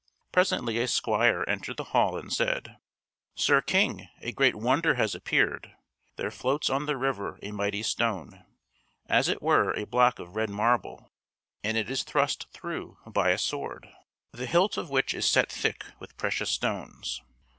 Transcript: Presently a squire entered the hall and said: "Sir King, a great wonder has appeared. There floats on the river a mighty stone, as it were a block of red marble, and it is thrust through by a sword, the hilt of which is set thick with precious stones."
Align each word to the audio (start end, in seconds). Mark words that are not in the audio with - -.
Presently 0.31 0.79
a 0.79 0.87
squire 0.87 1.45
entered 1.47 1.77
the 1.77 1.83
hall 1.93 2.17
and 2.17 2.33
said: 2.33 2.77
"Sir 3.35 3.61
King, 3.61 4.07
a 4.21 4.31
great 4.31 4.55
wonder 4.55 4.95
has 4.95 5.13
appeared. 5.13 5.75
There 6.15 6.31
floats 6.31 6.71
on 6.71 6.87
the 6.87 6.97
river 6.97 7.37
a 7.43 7.51
mighty 7.51 7.83
stone, 7.83 8.43
as 9.05 9.27
it 9.27 9.43
were 9.43 9.75
a 9.77 9.85
block 9.85 10.17
of 10.17 10.35
red 10.35 10.49
marble, 10.49 11.11
and 11.63 11.77
it 11.77 11.87
is 11.91 12.01
thrust 12.01 12.47
through 12.51 12.97
by 13.05 13.29
a 13.29 13.37
sword, 13.37 13.91
the 14.31 14.47
hilt 14.47 14.75
of 14.75 14.89
which 14.89 15.13
is 15.13 15.29
set 15.29 15.51
thick 15.51 15.83
with 15.99 16.17
precious 16.17 16.49
stones." 16.49 17.21